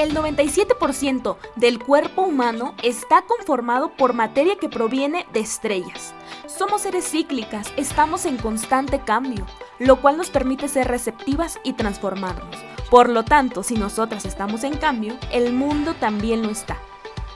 El 0.00 0.14
97% 0.14 1.36
del 1.56 1.78
cuerpo 1.78 2.22
humano 2.22 2.74
está 2.82 3.20
conformado 3.20 3.90
por 3.90 4.14
materia 4.14 4.56
que 4.56 4.70
proviene 4.70 5.26
de 5.34 5.40
estrellas. 5.40 6.14
Somos 6.46 6.80
seres 6.80 7.04
cíclicas, 7.04 7.70
estamos 7.76 8.24
en 8.24 8.38
constante 8.38 9.00
cambio, 9.00 9.44
lo 9.78 10.00
cual 10.00 10.16
nos 10.16 10.30
permite 10.30 10.68
ser 10.68 10.88
receptivas 10.88 11.60
y 11.64 11.74
transformarnos. 11.74 12.56
Por 12.88 13.10
lo 13.10 13.26
tanto, 13.26 13.62
si 13.62 13.74
nosotras 13.74 14.24
estamos 14.24 14.64
en 14.64 14.78
cambio, 14.78 15.18
el 15.32 15.52
mundo 15.52 15.92
también 15.92 16.42
lo 16.42 16.48
está. 16.48 16.78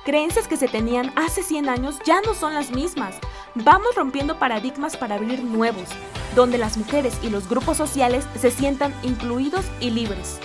Creencias 0.07 0.49
que 0.49 0.57
se 0.57 0.67
tenían 0.67 1.13
hace 1.17 1.43
100 1.43 1.69
años 1.69 1.99
ya 2.07 2.23
no 2.23 2.33
son 2.33 2.55
las 2.55 2.71
mismas. 2.71 3.17
Vamos 3.55 3.95
rompiendo 3.95 4.39
paradigmas 4.39 4.97
para 4.97 5.17
abrir 5.17 5.45
nuevos, 5.45 5.91
donde 6.35 6.57
las 6.57 6.79
mujeres 6.79 7.19
y 7.23 7.29
los 7.29 7.47
grupos 7.47 7.77
sociales 7.77 8.27
se 8.41 8.51
sientan 8.51 8.95
incluidos 9.03 9.67
y 9.81 9.91
libres. 9.91 10.41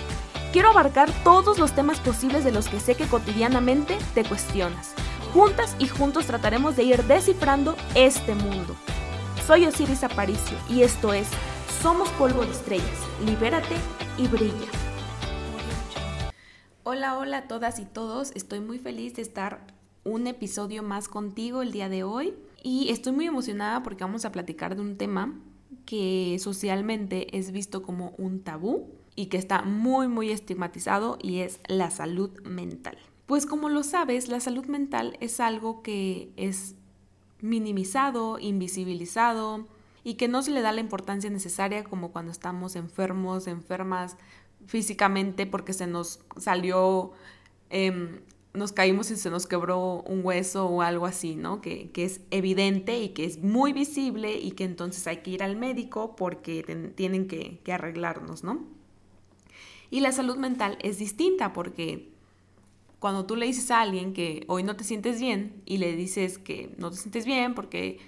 Quiero 0.52 0.70
abarcar 0.70 1.08
todos 1.22 1.60
los 1.60 1.76
temas 1.76 2.00
posibles 2.00 2.42
de 2.42 2.50
los 2.50 2.68
que 2.68 2.80
sé 2.80 2.96
que 2.96 3.06
cotidianamente 3.06 3.96
te 4.14 4.24
cuestionas. 4.24 4.94
Juntas 5.32 5.76
y 5.78 5.86
juntos 5.86 6.26
trataremos 6.26 6.74
de 6.74 6.82
ir 6.82 7.04
descifrando 7.04 7.76
este 7.94 8.34
mundo. 8.34 8.74
Soy 9.46 9.66
Osiris 9.66 10.02
Aparicio 10.02 10.58
y 10.68 10.82
esto 10.82 11.12
es 11.12 11.28
Somos 11.80 12.08
Polvo 12.10 12.44
de 12.44 12.50
Estrellas. 12.50 12.98
Libérate 13.24 13.76
y 14.18 14.26
brilla. 14.26 14.66
Hola, 16.82 17.16
hola 17.16 17.38
a 17.38 17.46
todas 17.46 17.78
y 17.78 17.84
todos. 17.84 18.32
Estoy 18.34 18.58
muy 18.58 18.80
feliz 18.80 19.14
de 19.14 19.22
estar 19.22 19.64
un 20.02 20.26
episodio 20.26 20.82
más 20.82 21.06
contigo 21.06 21.62
el 21.62 21.70
día 21.70 21.88
de 21.88 22.02
hoy 22.02 22.34
y 22.60 22.88
estoy 22.88 23.12
muy 23.12 23.26
emocionada 23.26 23.84
porque 23.84 24.02
vamos 24.02 24.24
a 24.24 24.32
platicar 24.32 24.74
de 24.74 24.82
un 24.82 24.96
tema 24.96 25.32
que 25.86 26.36
socialmente 26.40 27.38
es 27.38 27.52
visto 27.52 27.82
como 27.82 28.14
un 28.18 28.42
tabú 28.42 28.99
y 29.20 29.26
que 29.26 29.36
está 29.36 29.60
muy 29.60 30.08
muy 30.08 30.30
estigmatizado 30.30 31.18
y 31.20 31.40
es 31.40 31.60
la 31.68 31.90
salud 31.90 32.30
mental. 32.40 32.96
Pues 33.26 33.44
como 33.44 33.68
lo 33.68 33.82
sabes, 33.82 34.28
la 34.28 34.40
salud 34.40 34.64
mental 34.64 35.18
es 35.20 35.40
algo 35.40 35.82
que 35.82 36.32
es 36.36 36.74
minimizado, 37.42 38.38
invisibilizado 38.38 39.66
y 40.04 40.14
que 40.14 40.26
no 40.26 40.40
se 40.40 40.52
le 40.52 40.62
da 40.62 40.72
la 40.72 40.80
importancia 40.80 41.28
necesaria 41.28 41.84
como 41.84 42.12
cuando 42.12 42.32
estamos 42.32 42.76
enfermos, 42.76 43.46
enfermas 43.46 44.16
físicamente 44.66 45.44
porque 45.44 45.74
se 45.74 45.86
nos 45.86 46.20
salió, 46.38 47.12
em, 47.68 48.20
nos 48.54 48.72
caímos 48.72 49.10
y 49.10 49.16
se 49.16 49.28
nos 49.28 49.46
quebró 49.46 50.00
un 50.00 50.24
hueso 50.24 50.66
o 50.66 50.80
algo 50.80 51.04
así, 51.04 51.36
¿no? 51.36 51.60
Que, 51.60 51.90
es 51.94 52.22
evidente 52.30 52.98
y 52.98 53.10
que 53.10 53.26
es 53.26 53.42
muy 53.42 53.74
visible 53.74 54.38
y 54.38 54.52
que 54.52 54.64
entonces 54.64 55.06
hay 55.06 55.18
que 55.18 55.32
ir 55.32 55.42
al 55.42 55.56
médico 55.56 56.16
porque 56.16 56.62
tienen 56.96 57.28
que, 57.28 57.60
que 57.62 57.74
arreglarnos, 57.74 58.44
¿no? 58.44 58.79
Y 59.90 60.00
la 60.00 60.12
salud 60.12 60.36
mental 60.36 60.78
es 60.82 60.98
distinta 60.98 61.52
porque 61.52 62.12
cuando 63.00 63.26
tú 63.26 63.34
le 63.34 63.46
dices 63.46 63.70
a 63.70 63.80
alguien 63.80 64.12
que 64.12 64.44
hoy 64.46 64.62
no 64.62 64.76
te 64.76 64.84
sientes 64.84 65.20
bien 65.20 65.62
y 65.64 65.78
le 65.78 65.96
dices 65.96 66.38
que 66.38 66.74
no 66.78 66.90
te 66.90 66.96
sientes 66.96 67.26
bien 67.26 67.54
porque 67.54 67.98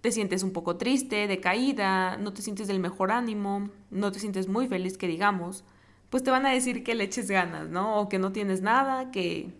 te 0.00 0.12
sientes 0.12 0.42
un 0.42 0.52
poco 0.52 0.76
triste, 0.76 1.26
decaída, 1.26 2.16
no 2.16 2.32
te 2.32 2.42
sientes 2.42 2.68
del 2.68 2.80
mejor 2.80 3.10
ánimo, 3.10 3.70
no 3.90 4.12
te 4.12 4.20
sientes 4.20 4.46
muy 4.46 4.68
feliz, 4.68 4.98
que 4.98 5.08
digamos, 5.08 5.64
pues 6.10 6.22
te 6.22 6.30
van 6.30 6.46
a 6.46 6.50
decir 6.50 6.84
que 6.84 6.94
le 6.94 7.04
eches 7.04 7.30
ganas, 7.30 7.68
¿no? 7.68 8.00
O 8.00 8.08
que 8.08 8.18
no 8.18 8.30
tienes 8.30 8.62
nada, 8.62 9.10
que 9.10 9.52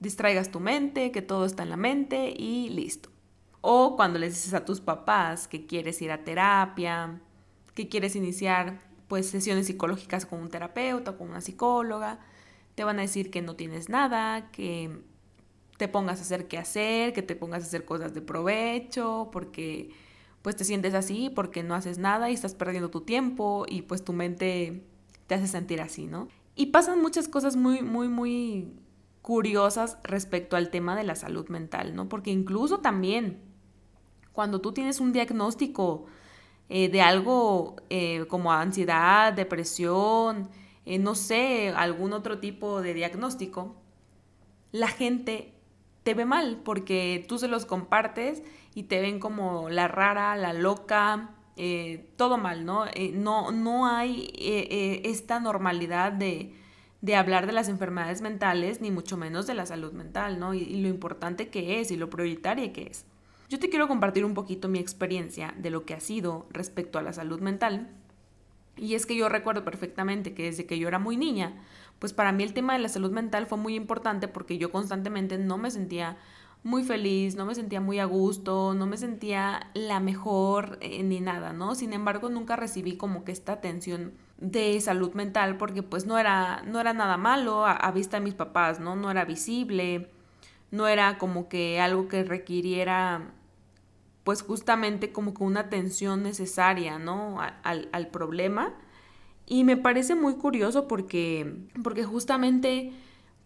distraigas 0.00 0.50
tu 0.50 0.60
mente, 0.60 1.12
que 1.12 1.22
todo 1.22 1.46
está 1.46 1.62
en 1.62 1.70
la 1.70 1.76
mente 1.76 2.34
y 2.36 2.68
listo. 2.68 3.10
O 3.60 3.96
cuando 3.96 4.18
le 4.18 4.28
dices 4.28 4.54
a 4.54 4.64
tus 4.64 4.80
papás 4.80 5.48
que 5.48 5.66
quieres 5.66 6.00
ir 6.02 6.10
a 6.10 6.24
terapia, 6.24 7.20
que 7.74 7.88
quieres 7.88 8.16
iniciar 8.16 8.80
pues 9.08 9.28
sesiones 9.28 9.66
psicológicas 9.66 10.26
con 10.26 10.40
un 10.40 10.48
terapeuta 10.48 11.16
con 11.16 11.30
una 11.30 11.40
psicóloga, 11.40 12.18
te 12.74 12.84
van 12.84 12.98
a 12.98 13.02
decir 13.02 13.30
que 13.30 13.42
no 13.42 13.56
tienes 13.56 13.88
nada, 13.88 14.50
que 14.50 15.02
te 15.78 15.88
pongas 15.88 16.18
a 16.18 16.22
hacer 16.22 16.48
qué 16.48 16.58
hacer, 16.58 17.12
que 17.12 17.22
te 17.22 17.36
pongas 17.36 17.62
a 17.62 17.66
hacer 17.66 17.84
cosas 17.84 18.14
de 18.14 18.22
provecho, 18.22 19.28
porque 19.32 19.90
pues 20.42 20.56
te 20.56 20.64
sientes 20.64 20.94
así, 20.94 21.30
porque 21.34 21.62
no 21.62 21.74
haces 21.74 21.98
nada 21.98 22.30
y 22.30 22.34
estás 22.34 22.54
perdiendo 22.54 22.90
tu 22.90 23.00
tiempo 23.00 23.64
y 23.68 23.82
pues 23.82 24.04
tu 24.04 24.12
mente 24.12 24.84
te 25.26 25.34
hace 25.34 25.48
sentir 25.48 25.80
así, 25.80 26.06
¿no? 26.06 26.28
Y 26.54 26.66
pasan 26.66 27.02
muchas 27.02 27.28
cosas 27.28 27.56
muy, 27.56 27.82
muy, 27.82 28.08
muy 28.08 28.72
curiosas 29.22 29.98
respecto 30.04 30.56
al 30.56 30.70
tema 30.70 30.94
de 30.96 31.04
la 31.04 31.16
salud 31.16 31.48
mental, 31.48 31.96
¿no? 31.96 32.08
Porque 32.08 32.30
incluso 32.30 32.78
también 32.78 33.40
cuando 34.32 34.60
tú 34.60 34.72
tienes 34.72 35.00
un 35.00 35.12
diagnóstico 35.12 36.06
eh, 36.68 36.88
de 36.88 37.00
algo 37.00 37.76
eh, 37.90 38.24
como 38.28 38.52
ansiedad, 38.52 39.32
depresión, 39.32 40.48
eh, 40.84 40.98
no 40.98 41.14
sé, 41.14 41.72
algún 41.76 42.12
otro 42.12 42.38
tipo 42.38 42.82
de 42.82 42.92
diagnóstico, 42.92 43.76
la 44.72 44.88
gente 44.88 45.52
te 46.02 46.14
ve 46.14 46.24
mal 46.24 46.60
porque 46.64 47.24
tú 47.28 47.38
se 47.38 47.46
los 47.48 47.66
compartes 47.66 48.42
y 48.74 48.84
te 48.84 49.00
ven 49.00 49.20
como 49.20 49.70
la 49.70 49.88
rara, 49.88 50.36
la 50.36 50.52
loca, 50.52 51.30
todo 52.16 52.36
mal, 52.36 52.66
¿no? 52.66 52.84
no, 53.14 53.50
no 53.50 53.86
hay 53.86 54.30
esta 55.04 55.40
normalidad 55.40 56.12
de, 56.12 56.54
de, 57.00 57.16
hablar 57.16 57.46
de 57.46 57.54
las 57.54 57.68
enfermedades 57.70 58.20
mentales, 58.20 58.82
ni 58.82 58.90
mucho 58.90 59.16
menos 59.16 59.46
de 59.46 59.54
la 59.54 59.64
salud 59.64 59.92
mental, 59.92 60.38
¿no? 60.38 60.52
y 60.52 60.76
lo 60.76 60.88
importante 60.88 61.48
que 61.48 61.80
es 61.80 61.90
y 61.90 61.96
lo 61.96 62.10
prioritaria 62.10 62.72
que 62.74 62.88
es. 62.88 63.06
Yo 63.48 63.60
te 63.60 63.68
quiero 63.68 63.86
compartir 63.86 64.24
un 64.24 64.34
poquito 64.34 64.68
mi 64.68 64.78
experiencia 64.78 65.54
de 65.56 65.70
lo 65.70 65.84
que 65.84 65.94
ha 65.94 66.00
sido 66.00 66.46
respecto 66.50 66.98
a 66.98 67.02
la 67.02 67.12
salud 67.12 67.40
mental. 67.40 67.88
Y 68.76 68.94
es 68.94 69.06
que 69.06 69.16
yo 69.16 69.28
recuerdo 69.28 69.64
perfectamente 69.64 70.34
que 70.34 70.44
desde 70.44 70.66
que 70.66 70.78
yo 70.78 70.88
era 70.88 70.98
muy 70.98 71.16
niña, 71.16 71.54
pues 71.98 72.12
para 72.12 72.32
mí 72.32 72.42
el 72.42 72.54
tema 72.54 72.72
de 72.72 72.80
la 72.80 72.88
salud 72.88 73.10
mental 73.10 73.46
fue 73.46 73.56
muy 73.56 73.74
importante 73.74 74.28
porque 74.28 74.58
yo 74.58 74.70
constantemente 74.70 75.38
no 75.38 75.58
me 75.58 75.70
sentía 75.70 76.18
muy 76.64 76.82
feliz, 76.82 77.36
no 77.36 77.46
me 77.46 77.54
sentía 77.54 77.80
muy 77.80 78.00
a 78.00 78.04
gusto, 78.04 78.74
no 78.74 78.86
me 78.86 78.96
sentía 78.96 79.70
la 79.74 80.00
mejor 80.00 80.78
eh, 80.80 81.02
ni 81.04 81.20
nada, 81.20 81.52
¿no? 81.52 81.76
Sin 81.76 81.92
embargo, 81.92 82.28
nunca 82.28 82.56
recibí 82.56 82.96
como 82.96 83.24
que 83.24 83.30
esta 83.30 83.52
atención 83.52 84.14
de 84.38 84.78
salud 84.80 85.14
mental 85.14 85.56
porque 85.56 85.84
pues 85.84 86.06
no 86.06 86.18
era, 86.18 86.62
no 86.66 86.80
era 86.80 86.92
nada 86.92 87.16
malo 87.16 87.64
a, 87.64 87.72
a 87.72 87.92
vista 87.92 88.18
de 88.18 88.24
mis 88.24 88.34
papás, 88.34 88.80
¿no? 88.80 88.96
No 88.96 89.10
era 89.10 89.24
visible, 89.24 90.10
no 90.76 90.88
era 90.88 91.18
como 91.18 91.48
que 91.48 91.80
algo 91.80 92.08
que 92.08 92.24
requiriera 92.24 93.32
pues 94.24 94.42
justamente 94.42 95.12
como 95.12 95.34
que 95.34 95.44
una 95.44 95.60
atención 95.60 96.22
necesaria, 96.24 96.98
¿no? 96.98 97.40
Al, 97.40 97.88
al 97.92 98.08
problema. 98.08 98.74
Y 99.46 99.62
me 99.62 99.76
parece 99.76 100.16
muy 100.16 100.34
curioso 100.34 100.88
porque, 100.88 101.68
porque 101.82 102.04
justamente 102.04 102.92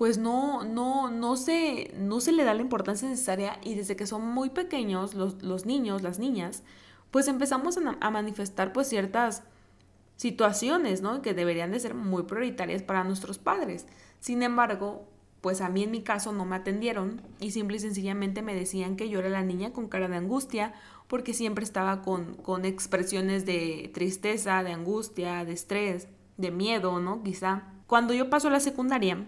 pues 0.00 0.16
no, 0.16 0.64
no, 0.64 1.10
no, 1.10 1.36
se, 1.36 1.92
no 1.98 2.20
se 2.20 2.32
le 2.32 2.44
da 2.44 2.54
la 2.54 2.62
importancia 2.62 3.06
necesaria 3.06 3.58
y 3.62 3.74
desde 3.74 3.96
que 3.96 4.06
son 4.06 4.26
muy 4.26 4.48
pequeños 4.48 5.12
los, 5.12 5.42
los 5.42 5.66
niños, 5.66 6.00
las 6.00 6.18
niñas, 6.18 6.62
pues 7.10 7.28
empezamos 7.28 7.76
a, 7.76 7.98
a, 8.00 8.10
manifestar 8.10 8.72
pues 8.72 8.88
ciertas 8.88 9.42
situaciones, 10.16 11.02
¿no? 11.02 11.20
Que 11.20 11.34
deberían 11.34 11.70
de 11.70 11.80
ser 11.80 11.92
muy 11.92 12.22
prioritarias 12.22 12.82
para 12.82 13.04
nuestros 13.04 13.36
padres. 13.36 13.86
Sin 14.20 14.42
embargo, 14.42 15.06
pues 15.40 15.60
a 15.60 15.68
mí 15.68 15.82
en 15.82 15.90
mi 15.90 16.02
caso 16.02 16.32
no 16.32 16.44
me 16.44 16.56
atendieron 16.56 17.22
y 17.40 17.52
simple 17.52 17.76
y 17.76 17.80
sencillamente 17.80 18.42
me 18.42 18.54
decían 18.54 18.96
que 18.96 19.08
yo 19.08 19.20
era 19.20 19.28
la 19.28 19.42
niña 19.42 19.72
con 19.72 19.88
cara 19.88 20.08
de 20.08 20.16
angustia 20.16 20.74
porque 21.06 21.34
siempre 21.34 21.64
estaba 21.64 22.02
con, 22.02 22.34
con 22.34 22.64
expresiones 22.64 23.46
de 23.46 23.90
tristeza, 23.94 24.62
de 24.62 24.72
angustia, 24.72 25.44
de 25.44 25.52
estrés, 25.52 26.08
de 26.36 26.50
miedo, 26.50 27.00
¿no? 27.00 27.22
Quizá. 27.22 27.64
Cuando 27.86 28.14
yo 28.14 28.30
paso 28.30 28.48
a 28.48 28.52
la 28.52 28.60
secundaria, 28.60 29.26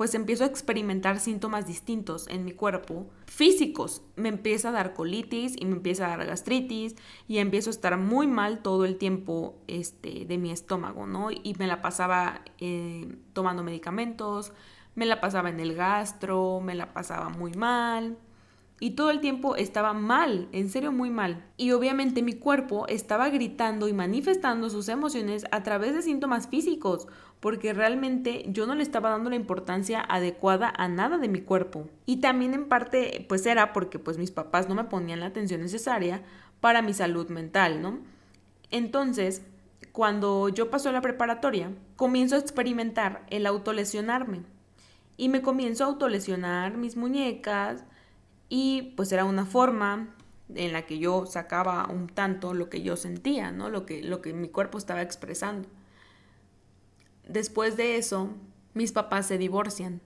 pues 0.00 0.14
empiezo 0.14 0.44
a 0.44 0.46
experimentar 0.46 1.20
síntomas 1.20 1.66
distintos 1.66 2.26
en 2.28 2.46
mi 2.46 2.52
cuerpo, 2.52 3.10
físicos. 3.26 4.00
Me 4.16 4.30
empieza 4.30 4.70
a 4.70 4.72
dar 4.72 4.94
colitis 4.94 5.54
y 5.60 5.66
me 5.66 5.72
empieza 5.72 6.06
a 6.06 6.16
dar 6.16 6.26
gastritis 6.26 6.96
y 7.28 7.36
empiezo 7.36 7.68
a 7.68 7.72
estar 7.72 7.98
muy 7.98 8.26
mal 8.26 8.62
todo 8.62 8.86
el 8.86 8.96
tiempo 8.96 9.58
este, 9.66 10.24
de 10.24 10.38
mi 10.38 10.52
estómago, 10.52 11.06
¿no? 11.06 11.30
Y 11.30 11.54
me 11.58 11.66
la 11.66 11.82
pasaba 11.82 12.40
eh, 12.60 13.14
tomando 13.34 13.62
medicamentos, 13.62 14.54
me 15.00 15.06
la 15.06 15.22
pasaba 15.22 15.48
en 15.48 15.60
el 15.60 15.74
gastro, 15.74 16.60
me 16.60 16.74
la 16.74 16.92
pasaba 16.92 17.30
muy 17.30 17.54
mal. 17.54 18.18
Y 18.80 18.90
todo 18.90 19.10
el 19.10 19.20
tiempo 19.20 19.56
estaba 19.56 19.94
mal, 19.94 20.50
en 20.52 20.68
serio 20.68 20.92
muy 20.92 21.08
mal. 21.08 21.42
Y 21.56 21.70
obviamente 21.72 22.22
mi 22.22 22.34
cuerpo 22.34 22.86
estaba 22.86 23.30
gritando 23.30 23.88
y 23.88 23.94
manifestando 23.94 24.68
sus 24.68 24.90
emociones 24.90 25.46
a 25.52 25.62
través 25.62 25.94
de 25.94 26.02
síntomas 26.02 26.48
físicos, 26.48 27.08
porque 27.40 27.72
realmente 27.72 28.44
yo 28.48 28.66
no 28.66 28.74
le 28.74 28.82
estaba 28.82 29.08
dando 29.08 29.30
la 29.30 29.36
importancia 29.36 30.02
adecuada 30.02 30.70
a 30.76 30.86
nada 30.86 31.16
de 31.16 31.28
mi 31.28 31.40
cuerpo. 31.40 31.88
Y 32.04 32.18
también 32.18 32.52
en 32.52 32.68
parte 32.68 33.24
pues 33.26 33.46
era 33.46 33.72
porque 33.72 33.98
pues 33.98 34.18
mis 34.18 34.30
papás 34.30 34.68
no 34.68 34.74
me 34.74 34.84
ponían 34.84 35.20
la 35.20 35.26
atención 35.26 35.62
necesaria 35.62 36.22
para 36.60 36.82
mi 36.82 36.92
salud 36.92 37.30
mental, 37.30 37.80
¿no? 37.80 38.00
Entonces, 38.70 39.40
cuando 39.92 40.50
yo 40.50 40.68
paso 40.68 40.90
a 40.90 40.92
la 40.92 41.00
preparatoria, 41.00 41.72
comienzo 41.96 42.36
a 42.36 42.40
experimentar 42.40 43.24
el 43.30 43.46
autolesionarme 43.46 44.42
y 45.20 45.28
me 45.28 45.42
comienzo 45.42 45.84
a 45.84 45.88
autolesionar 45.88 46.78
mis 46.78 46.96
muñecas 46.96 47.84
y 48.48 48.94
pues 48.96 49.12
era 49.12 49.26
una 49.26 49.44
forma 49.44 50.16
en 50.54 50.72
la 50.72 50.86
que 50.86 50.98
yo 50.98 51.26
sacaba 51.26 51.86
un 51.90 52.06
tanto 52.06 52.54
lo 52.54 52.70
que 52.70 52.80
yo 52.80 52.96
sentía, 52.96 53.52
¿no? 53.52 53.68
Lo 53.68 53.84
que, 53.84 54.02
lo 54.02 54.22
que 54.22 54.32
mi 54.32 54.48
cuerpo 54.48 54.78
estaba 54.78 55.02
expresando. 55.02 55.68
Después 57.28 57.76
de 57.76 57.98
eso, 57.98 58.30
mis 58.72 58.92
papás 58.92 59.26
se 59.26 59.36
divorcian. 59.36 60.00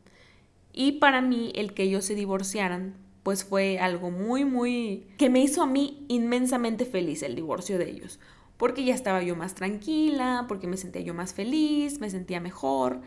Y 0.72 0.98
para 0.98 1.20
mí 1.20 1.52
el 1.54 1.74
que 1.74 1.84
ellos 1.84 2.04
se 2.04 2.16
divorciaran, 2.16 2.96
pues 3.22 3.44
fue 3.44 3.78
algo 3.78 4.10
muy, 4.10 4.44
muy... 4.44 5.06
que 5.16 5.30
me 5.30 5.38
hizo 5.38 5.62
a 5.62 5.66
mí 5.68 6.04
inmensamente 6.08 6.86
feliz 6.86 7.22
el 7.22 7.36
divorcio 7.36 7.78
de 7.78 7.88
ellos. 7.88 8.18
Porque 8.56 8.84
ya 8.84 8.96
estaba 8.96 9.22
yo 9.22 9.36
más 9.36 9.54
tranquila, 9.54 10.46
porque 10.48 10.66
me 10.66 10.76
sentía 10.76 11.02
yo 11.02 11.14
más 11.14 11.34
feliz, 11.34 12.00
me 12.00 12.10
sentía 12.10 12.40
mejor 12.40 13.00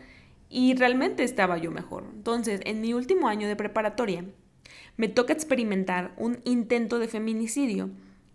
y 0.48 0.74
realmente 0.74 1.24
estaba 1.24 1.58
yo 1.58 1.70
mejor. 1.70 2.04
Entonces, 2.14 2.60
en 2.64 2.80
mi 2.80 2.94
último 2.94 3.28
año 3.28 3.48
de 3.48 3.56
preparatoria, 3.56 4.24
me 4.96 5.08
toca 5.08 5.32
experimentar 5.32 6.14
un 6.16 6.40
intento 6.44 6.98
de 6.98 7.08
feminicidio 7.08 7.90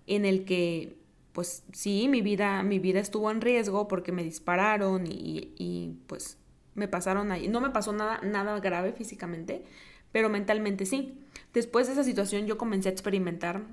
en 0.07 0.25
el 0.25 0.45
que, 0.45 0.97
pues 1.33 1.63
sí, 1.73 2.07
mi 2.07 2.21
vida, 2.21 2.63
mi 2.63 2.79
vida 2.79 2.99
estuvo 2.99 3.31
en 3.31 3.41
riesgo 3.41 3.87
porque 3.87 4.11
me 4.11 4.23
dispararon 4.23 5.07
y, 5.07 5.53
y 5.57 5.97
pues 6.07 6.37
me 6.75 6.87
pasaron 6.87 7.31
ahí. 7.31 7.47
No 7.47 7.61
me 7.61 7.69
pasó 7.69 7.93
nada, 7.93 8.19
nada 8.23 8.59
grave 8.59 8.93
físicamente, 8.93 9.63
pero 10.11 10.29
mentalmente 10.29 10.85
sí. 10.85 11.19
Después 11.53 11.87
de 11.87 11.93
esa 11.93 12.03
situación 12.03 12.45
yo 12.45 12.57
comencé 12.57 12.89
a 12.89 12.91
experimentar 12.91 13.63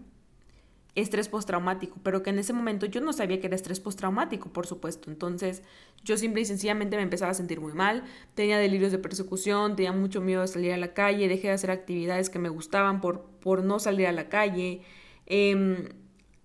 estrés 0.94 1.28
postraumático, 1.28 1.98
pero 2.02 2.22
que 2.22 2.30
en 2.30 2.38
ese 2.38 2.52
momento 2.52 2.86
yo 2.86 3.00
no 3.00 3.12
sabía 3.12 3.40
que 3.40 3.46
era 3.46 3.56
estrés 3.56 3.80
postraumático, 3.80 4.52
por 4.52 4.66
supuesto. 4.66 5.10
Entonces, 5.10 5.62
yo 6.04 6.16
simple 6.16 6.42
y 6.42 6.44
sencillamente 6.44 6.96
me 6.96 7.02
empezaba 7.02 7.30
a 7.30 7.34
sentir 7.34 7.60
muy 7.60 7.72
mal, 7.72 8.04
tenía 8.34 8.58
delirios 8.58 8.92
de 8.92 8.98
persecución, 8.98 9.76
tenía 9.76 9.92
mucho 9.92 10.20
miedo 10.20 10.42
de 10.42 10.48
salir 10.48 10.72
a 10.72 10.76
la 10.76 10.92
calle, 10.94 11.28
dejé 11.28 11.48
de 11.48 11.54
hacer 11.54 11.70
actividades 11.70 12.30
que 12.30 12.38
me 12.38 12.48
gustaban 12.48 13.00
por, 13.00 13.22
por 13.40 13.62
no 13.64 13.78
salir 13.78 14.06
a 14.06 14.12
la 14.12 14.28
calle. 14.28 14.82
Em, 15.26 15.88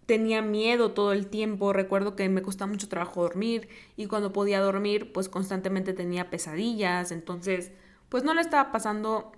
tenía 0.05 0.41
miedo 0.41 0.91
todo 0.91 1.13
el 1.13 1.27
tiempo, 1.27 1.73
recuerdo 1.73 2.15
que 2.15 2.29
me 2.29 2.41
costaba 2.41 2.71
mucho 2.71 2.87
trabajo 2.89 3.23
dormir 3.23 3.67
y 3.97 4.05
cuando 4.05 4.31
podía 4.31 4.61
dormir, 4.61 5.11
pues 5.13 5.29
constantemente 5.29 5.93
tenía 5.93 6.29
pesadillas, 6.29 7.11
entonces, 7.11 7.71
pues 8.09 8.23
no 8.23 8.33
le 8.33 8.41
estaba 8.41 8.71
pasando 8.71 9.31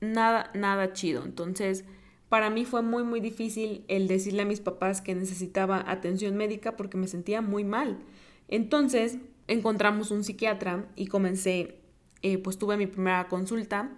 nada, 0.00 0.50
nada 0.54 0.92
chido. 0.92 1.24
Entonces, 1.24 1.84
para 2.28 2.50
mí 2.50 2.64
fue 2.64 2.82
muy, 2.82 3.04
muy 3.04 3.20
difícil 3.20 3.84
el 3.88 4.08
decirle 4.08 4.42
a 4.42 4.46
mis 4.46 4.60
papás 4.60 5.00
que 5.00 5.14
necesitaba 5.14 5.84
atención 5.86 6.36
médica 6.36 6.76
porque 6.76 6.96
me 6.96 7.06
sentía 7.06 7.40
muy 7.40 7.64
mal. 7.64 7.98
Entonces, 8.48 9.18
encontramos 9.48 10.10
un 10.10 10.24
psiquiatra 10.24 10.86
y 10.96 11.06
comencé, 11.06 11.80
eh, 12.22 12.38
pues 12.38 12.58
tuve 12.58 12.76
mi 12.76 12.86
primera 12.86 13.28
consulta 13.28 13.90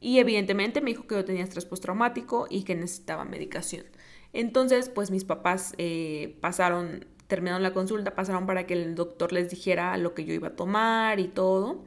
y 0.00 0.18
evidentemente 0.18 0.80
me 0.80 0.90
dijo 0.90 1.06
que 1.06 1.14
yo 1.14 1.24
tenía 1.24 1.44
estrés 1.44 1.64
postraumático 1.64 2.46
y 2.50 2.64
que 2.64 2.74
necesitaba 2.74 3.24
medicación. 3.24 3.86
Entonces, 4.32 4.88
pues 4.88 5.10
mis 5.10 5.24
papás 5.24 5.74
eh, 5.78 6.36
pasaron, 6.40 7.06
terminaron 7.28 7.62
la 7.62 7.72
consulta, 7.72 8.14
pasaron 8.14 8.46
para 8.46 8.66
que 8.66 8.74
el 8.74 8.94
doctor 8.94 9.32
les 9.32 9.50
dijera 9.50 9.96
lo 9.98 10.14
que 10.14 10.24
yo 10.24 10.34
iba 10.34 10.48
a 10.48 10.56
tomar 10.56 11.20
y 11.20 11.28
todo. 11.28 11.84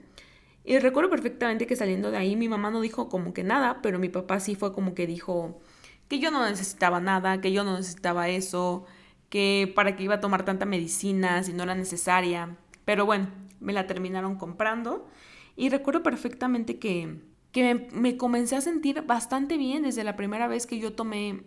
Y 0.66 0.80
recuerdo 0.80 1.12
perfectamente 1.12 1.68
que 1.68 1.76
saliendo 1.76 2.10
de 2.10 2.18
ahí 2.18 2.36
mi 2.36 2.50
mamá 2.50 2.72
no 2.72 2.82
dijo 2.82 3.08
como 3.08 3.34
que 3.34 3.44
nada, 3.44 3.82
pero 3.84 4.00
mi 4.00 4.10
papá 4.10 4.40
sí 4.40 4.56
fue 4.56 4.74
como 4.74 4.96
que 4.96 5.06
dijo 5.06 5.60
que 6.08 6.20
yo 6.20 6.32
no 6.32 6.44
necesitaba 6.44 7.00
nada, 7.00 7.40
que 7.40 7.52
yo 7.52 7.64
no 7.64 7.78
necesitaba 7.78 8.30
eso, 8.30 8.86
que 9.30 9.72
para 9.76 9.96
qué 9.96 10.04
iba 10.04 10.16
a 10.16 10.20
tomar 10.22 10.44
tanta 10.44 10.66
medicina 10.66 11.44
si 11.44 11.54
no 11.54 11.64
era 11.64 11.76
necesaria. 11.76 12.58
Pero 12.84 13.06
bueno, 13.06 13.28
me 13.60 13.74
la 13.74 13.86
terminaron 13.86 14.38
comprando 14.38 15.08
y 15.56 15.70
recuerdo 15.70 16.02
perfectamente 16.02 16.80
que, 16.80 17.20
que 17.52 17.74
me, 17.74 17.88
me 17.92 18.18
comencé 18.18 18.56
a 18.56 18.62
sentir 18.62 19.04
bastante 19.04 19.58
bien 19.58 19.84
desde 19.84 20.04
la 20.04 20.16
primera 20.16 20.48
vez 20.48 20.66
que 20.66 20.80
yo 20.80 20.94
tomé 20.94 21.44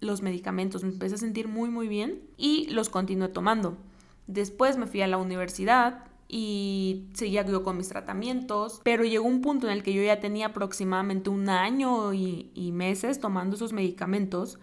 los 0.00 0.22
medicamentos. 0.22 0.82
Me 0.82 0.90
empecé 0.90 1.16
a 1.16 1.18
sentir 1.18 1.46
muy 1.46 1.68
muy 1.68 1.88
bien 1.88 2.22
y 2.38 2.68
los 2.70 2.88
continué 2.88 3.28
tomando. 3.28 3.76
Después 4.26 4.78
me 4.78 4.86
fui 4.86 5.02
a 5.02 5.06
la 5.06 5.18
universidad, 5.18 6.04
y 6.34 7.10
seguía 7.12 7.44
yo 7.44 7.62
con 7.62 7.76
mis 7.76 7.90
tratamientos, 7.90 8.80
pero 8.82 9.04
llegó 9.04 9.26
un 9.26 9.42
punto 9.42 9.66
en 9.66 9.74
el 9.74 9.82
que 9.82 9.92
yo 9.92 10.02
ya 10.02 10.18
tenía 10.18 10.46
aproximadamente 10.46 11.28
un 11.28 11.50
año 11.50 12.14
y, 12.14 12.72
meses 12.72 13.20
tomando 13.20 13.56
esos 13.56 13.74
medicamentos 13.74 14.58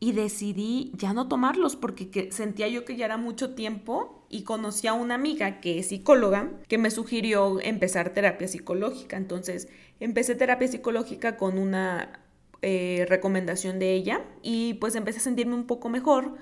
y 0.00 0.10
decidí 0.12 0.90
ya 0.96 1.12
no 1.12 1.28
tomarlos 1.28 1.76
porque 1.76 2.28
sentía 2.32 2.66
yo 2.66 2.84
que 2.84 2.96
ya 2.96 3.04
era 3.04 3.16
mucho 3.16 3.54
tiempo 3.54 4.26
y 4.28 4.42
conocí 4.42 4.88
a 4.88 4.94
una 4.94 5.14
amiga 5.14 5.60
que 5.60 5.78
es 5.78 5.88
psicóloga 5.88 6.50
que 6.66 6.76
me 6.76 6.90
sugirió 6.90 7.60
empezar 7.60 8.10
terapia 8.10 8.48
psicológica. 8.48 9.16
Entonces 9.16 9.68
empecé 10.00 10.34
terapia 10.34 10.66
psicológica 10.66 11.36
con 11.36 11.56
una 11.56 12.18
eh, 12.62 13.06
recomendación 13.08 13.78
de 13.78 13.94
ella 13.94 14.24
y 14.42 14.74
pues 14.74 14.96
empecé 14.96 15.18
a 15.18 15.22
sentirme 15.22 15.54
un 15.54 15.68
poco 15.68 15.88
mejor 15.88 16.34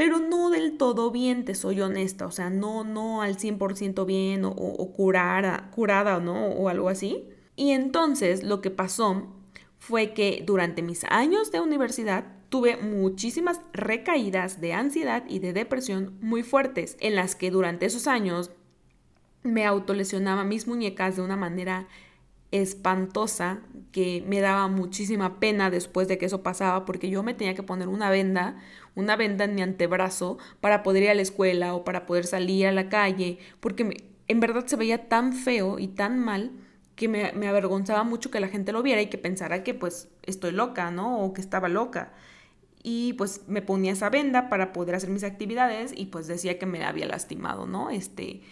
pero 0.00 0.18
no 0.18 0.48
del 0.48 0.78
todo 0.78 1.10
bien, 1.10 1.44
te 1.44 1.54
soy 1.54 1.82
honesta, 1.82 2.24
o 2.24 2.30
sea, 2.30 2.48
no, 2.48 2.84
no 2.84 3.20
al 3.20 3.36
100% 3.36 4.06
bien 4.06 4.46
o, 4.46 4.48
o 4.48 4.92
curada, 4.94 5.70
curada 5.74 6.20
¿no? 6.20 6.46
o 6.46 6.70
algo 6.70 6.88
así. 6.88 7.28
Y 7.54 7.72
entonces 7.72 8.42
lo 8.42 8.62
que 8.62 8.70
pasó 8.70 9.26
fue 9.78 10.14
que 10.14 10.42
durante 10.46 10.80
mis 10.80 11.04
años 11.04 11.52
de 11.52 11.60
universidad 11.60 12.24
tuve 12.48 12.78
muchísimas 12.78 13.60
recaídas 13.74 14.62
de 14.62 14.72
ansiedad 14.72 15.24
y 15.28 15.38
de 15.40 15.52
depresión 15.52 16.16
muy 16.22 16.44
fuertes, 16.44 16.96
en 17.00 17.14
las 17.14 17.36
que 17.36 17.50
durante 17.50 17.84
esos 17.84 18.06
años 18.06 18.52
me 19.42 19.66
autolesionaba 19.66 20.44
mis 20.44 20.66
muñecas 20.66 21.16
de 21.16 21.22
una 21.22 21.36
manera 21.36 21.88
espantosa 22.52 23.60
que 23.92 24.24
me 24.26 24.40
daba 24.40 24.68
muchísima 24.68 25.38
pena 25.40 25.70
después 25.70 26.08
de 26.08 26.18
que 26.18 26.26
eso 26.26 26.42
pasaba 26.42 26.84
porque 26.84 27.10
yo 27.10 27.22
me 27.22 27.34
tenía 27.34 27.54
que 27.54 27.62
poner 27.62 27.88
una 27.88 28.10
venda, 28.10 28.56
una 28.94 29.16
venda 29.16 29.44
en 29.44 29.54
mi 29.54 29.62
antebrazo 29.62 30.38
para 30.60 30.82
poder 30.82 31.04
ir 31.04 31.10
a 31.10 31.14
la 31.14 31.22
escuela 31.22 31.74
o 31.74 31.84
para 31.84 32.06
poder 32.06 32.26
salir 32.26 32.66
a 32.66 32.72
la 32.72 32.88
calle, 32.88 33.38
porque 33.60 34.04
en 34.28 34.40
verdad 34.40 34.66
se 34.66 34.76
veía 34.76 35.08
tan 35.08 35.32
feo 35.32 35.78
y 35.78 35.88
tan 35.88 36.18
mal 36.18 36.52
que 36.96 37.08
me, 37.08 37.32
me, 37.32 37.48
avergonzaba 37.48 38.04
mucho 38.04 38.30
que 38.30 38.40
la 38.40 38.48
gente 38.48 38.72
lo 38.72 38.82
viera 38.82 39.00
y 39.00 39.06
que 39.06 39.18
pensara 39.18 39.64
que 39.64 39.74
pues 39.74 40.08
estoy 40.22 40.52
loca, 40.52 40.90
¿no? 40.90 41.20
O 41.20 41.32
que 41.32 41.40
estaba 41.40 41.68
loca. 41.68 42.12
Y 42.82 43.14
pues 43.14 43.42
me 43.46 43.62
ponía 43.62 43.92
esa 43.92 44.10
venda 44.10 44.48
para 44.48 44.72
poder 44.72 44.94
hacer 44.94 45.10
mis 45.10 45.24
actividades 45.24 45.92
y 45.96 46.06
pues 46.06 46.26
decía 46.26 46.58
que 46.58 46.66
me 46.66 46.84
había 46.84 47.06
lastimado, 47.06 47.66
¿no? 47.66 47.90
Este, 47.90 48.42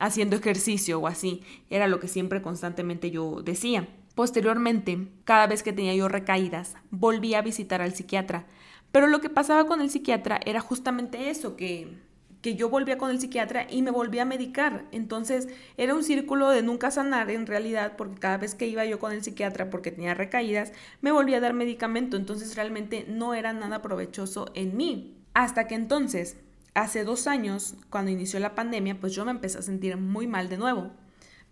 haciendo 0.00 0.34
ejercicio 0.34 0.98
o 0.98 1.06
así. 1.06 1.42
Era 1.68 1.86
lo 1.86 2.00
que 2.00 2.08
siempre 2.08 2.42
constantemente 2.42 3.12
yo 3.12 3.42
decía. 3.42 3.86
Posteriormente, 4.16 5.06
cada 5.24 5.46
vez 5.46 5.62
que 5.62 5.72
tenía 5.72 5.94
yo 5.94 6.08
recaídas, 6.08 6.74
volví 6.90 7.34
a 7.34 7.42
visitar 7.42 7.80
al 7.80 7.94
psiquiatra. 7.94 8.46
Pero 8.90 9.06
lo 9.06 9.20
que 9.20 9.30
pasaba 9.30 9.66
con 9.66 9.80
el 9.80 9.90
psiquiatra 9.90 10.40
era 10.44 10.60
justamente 10.60 11.30
eso, 11.30 11.54
que, 11.54 11.96
que 12.42 12.56
yo 12.56 12.68
volvía 12.68 12.98
con 12.98 13.10
el 13.10 13.20
psiquiatra 13.20 13.66
y 13.70 13.82
me 13.82 13.92
volvía 13.92 14.22
a 14.22 14.24
medicar. 14.24 14.86
Entonces 14.90 15.48
era 15.76 15.94
un 15.94 16.02
círculo 16.02 16.48
de 16.50 16.62
nunca 16.62 16.90
sanar 16.90 17.30
en 17.30 17.46
realidad, 17.46 17.94
porque 17.96 18.18
cada 18.18 18.38
vez 18.38 18.54
que 18.54 18.66
iba 18.66 18.84
yo 18.84 18.98
con 18.98 19.12
el 19.12 19.22
psiquiatra 19.22 19.70
porque 19.70 19.92
tenía 19.92 20.14
recaídas, 20.14 20.72
me 21.02 21.12
volvía 21.12 21.36
a 21.36 21.40
dar 21.40 21.52
medicamento. 21.52 22.16
Entonces 22.16 22.56
realmente 22.56 23.04
no 23.06 23.34
era 23.34 23.52
nada 23.52 23.80
provechoso 23.80 24.50
en 24.54 24.76
mí. 24.76 25.14
Hasta 25.34 25.68
que 25.68 25.76
entonces 25.76 26.36
hace 26.74 27.04
dos 27.04 27.26
años, 27.26 27.74
cuando 27.90 28.10
inició 28.10 28.40
la 28.40 28.54
pandemia, 28.54 28.98
pues 29.00 29.14
yo 29.14 29.24
me 29.24 29.30
empecé 29.30 29.58
a 29.58 29.62
sentir 29.62 29.96
muy 29.96 30.26
mal 30.26 30.48
de 30.48 30.58
nuevo. 30.58 30.90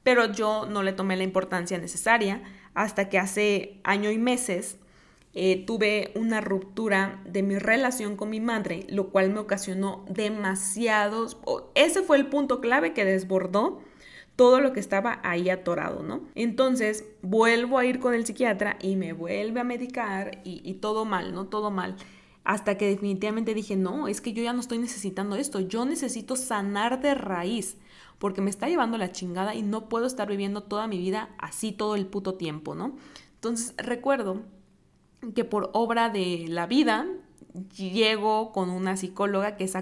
Pero 0.02 0.32
yo 0.32 0.66
no 0.66 0.82
le 0.82 0.92
tomé 0.92 1.16
la 1.16 1.24
importancia 1.24 1.78
necesaria 1.78 2.42
hasta 2.74 3.08
que 3.08 3.18
hace 3.18 3.80
año 3.84 4.10
y 4.10 4.18
meses 4.18 4.78
eh, 5.34 5.64
tuve 5.66 6.12
una 6.14 6.40
ruptura 6.40 7.20
de 7.26 7.42
mi 7.42 7.58
relación 7.58 8.16
con 8.16 8.30
mi 8.30 8.40
madre, 8.40 8.86
lo 8.88 9.10
cual 9.10 9.30
me 9.30 9.40
ocasionó 9.40 10.04
demasiados... 10.08 11.38
Ese 11.74 12.02
fue 12.02 12.16
el 12.16 12.26
punto 12.26 12.60
clave 12.60 12.94
que 12.94 13.04
desbordó 13.04 13.82
todo 14.36 14.60
lo 14.60 14.72
que 14.72 14.80
estaba 14.80 15.20
ahí 15.24 15.50
atorado, 15.50 16.04
¿no? 16.04 16.22
Entonces 16.36 17.04
vuelvo 17.22 17.78
a 17.78 17.84
ir 17.84 17.98
con 17.98 18.14
el 18.14 18.24
psiquiatra 18.24 18.76
y 18.80 18.94
me 18.94 19.12
vuelve 19.12 19.58
a 19.60 19.64
medicar 19.64 20.40
y, 20.44 20.62
y 20.64 20.74
todo 20.74 21.04
mal, 21.04 21.34
¿no? 21.34 21.46
Todo 21.46 21.72
mal 21.72 21.96
hasta 22.44 22.78
que 22.78 22.88
definitivamente 22.88 23.54
dije, 23.54 23.76
no, 23.76 24.08
es 24.08 24.20
que 24.20 24.32
yo 24.32 24.42
ya 24.42 24.52
no 24.52 24.60
estoy 24.60 24.78
necesitando 24.78 25.36
esto, 25.36 25.60
yo 25.60 25.84
necesito 25.84 26.36
sanar 26.36 27.00
de 27.00 27.14
raíz, 27.14 27.76
porque 28.18 28.40
me 28.40 28.50
está 28.50 28.68
llevando 28.68 28.98
la 28.98 29.12
chingada 29.12 29.54
y 29.54 29.62
no 29.62 29.88
puedo 29.88 30.06
estar 30.06 30.28
viviendo 30.28 30.62
toda 30.62 30.86
mi 30.86 30.98
vida 30.98 31.30
así 31.38 31.72
todo 31.72 31.94
el 31.94 32.06
puto 32.06 32.34
tiempo, 32.34 32.74
¿no? 32.74 32.96
Entonces 33.34 33.74
recuerdo 33.76 34.42
que 35.34 35.44
por 35.44 35.70
obra 35.72 36.08
de 36.08 36.46
la 36.48 36.66
vida 36.66 37.06
llego 37.76 38.52
con 38.52 38.70
una 38.70 38.96
psicóloga 38.96 39.56
que 39.56 39.64
es, 39.64 39.76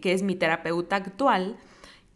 que 0.00 0.12
es 0.12 0.22
mi 0.22 0.34
terapeuta 0.36 0.96
actual, 0.96 1.56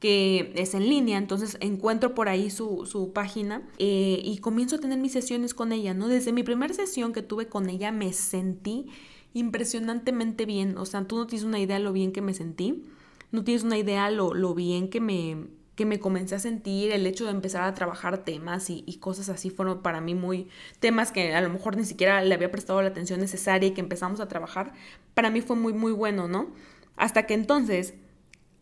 que 0.01 0.53
es 0.57 0.75
en 0.75 0.89
línea, 0.89 1.19
entonces 1.19 1.59
encuentro 1.61 2.15
por 2.15 2.29
ahí 2.29 2.51
su, 2.51 3.11
página 3.15 3.63
eh, 3.79 4.21
y 4.25 4.39
comienzo 4.39 4.77
a 4.77 4.79
tener 4.81 4.99
mis 4.99 5.13
sesiones 5.13 5.53
con 5.53 5.73
ella, 5.73 5.93
¿no? 5.93 6.09
Desde 6.09 6.33
mi 6.33 6.43
primera 6.43 6.73
sesión 6.73 7.13
que 7.13 7.23
tuve 7.23 7.49
con 7.49 7.69
ella 7.69 7.93
me 7.93 8.13
sentí 8.15 8.87
impresionantemente 9.35 10.47
bien. 10.47 10.79
O 10.79 10.87
sea, 10.87 11.05
tú 11.05 11.17
no 11.17 11.27
tienes 11.27 11.45
una 11.45 11.59
idea 11.59 11.79
de 11.79 11.85
lo 11.85 11.93
bien 11.93 12.13
que 12.13 12.23
me 12.23 12.35
sentí, 12.35 12.85
no 13.33 13.45
tienes 13.45 13.63
una 13.63 13.79
idea 13.79 14.11
lo, 14.11 14.35
lo 14.35 14.55
bien 14.55 14.89
que 14.89 15.01
me, 15.01 15.47
que 15.77 15.87
me 15.87 16.01
comencé 16.01 16.35
a 16.35 16.39
sentir, 16.39 16.93
el 16.93 17.07
hecho 17.07 17.25
de 17.25 17.31
empezar 17.31 17.63
a 17.63 17.75
trabajar 17.75 18.25
temas 18.25 18.71
y, 18.71 18.85
y, 18.87 18.97
cosas 18.97 19.29
así 19.29 19.51
fueron 19.51 19.83
para 19.83 20.01
mí 20.01 20.15
muy 20.15 20.49
temas 20.81 21.13
que 21.13 21.35
a 21.35 21.41
lo 21.41 21.49
mejor 21.49 21.77
ni 21.77 21.85
siquiera 21.85 22.23
le 22.23 22.35
había 22.35 22.51
prestado 22.51 22.83
la 22.83 22.89
atención 22.89 23.21
necesaria 23.21 23.69
y 23.69 23.73
que 23.73 23.81
empezamos 23.81 24.21
a 24.21 24.29
trabajar, 24.29 24.73
para 25.15 25.31
mí 25.31 25.41
fue 25.41 25.57
muy, 25.57 25.73
muy 25.73 25.93
bueno, 25.93 26.29
¿no? 26.29 26.51
Hasta 26.97 27.25
que 27.27 27.35
entonces, 27.35 27.95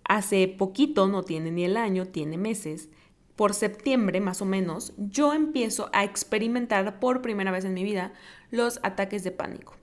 hace 0.04 0.46
poquito, 0.48 1.08
no 1.08 1.22
tiene 1.22 1.50
ni 1.50 1.64
el 1.64 1.76
año, 1.76 2.06
tiene 2.06 2.36
meses, 2.36 2.88
por 3.34 3.54
septiembre 3.54 4.20
más 4.20 4.42
o 4.42 4.44
menos, 4.44 4.92
yo 4.96 5.32
empiezo 5.32 5.90
a 5.92 6.04
experimentar 6.04 6.98
por 7.00 7.22
primera 7.22 7.52
vez 7.52 7.64
en 7.64 7.74
mi 7.74 7.84
vida 7.84 8.12
los 8.50 8.80
ataques 8.82 9.24
de 9.24 9.30
pánico. 9.30 9.74